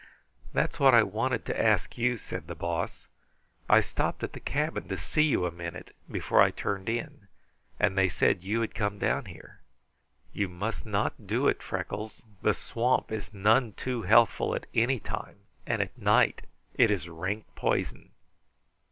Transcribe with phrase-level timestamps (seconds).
[0.51, 3.07] "That's what I wanted to ask you," said the Boss.
[3.69, 7.27] "I stopped at the cabin to see you a minute, before I turned in,
[7.79, 9.59] and they said you had come down here.
[10.33, 12.23] You must not do it, Freckles.
[12.41, 15.37] The swamp is none too healthful at any time,
[15.67, 18.09] and at night it is rank poison."